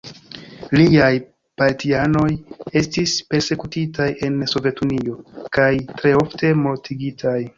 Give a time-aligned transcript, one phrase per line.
[0.77, 1.09] Liaj
[1.61, 2.29] partianoj
[2.81, 5.19] estis persekutitaj en Sovetunio,
[5.59, 5.71] kaj
[6.03, 7.41] tre ofte mortigitaj.